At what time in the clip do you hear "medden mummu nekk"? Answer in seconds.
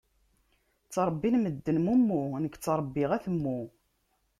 1.43-2.55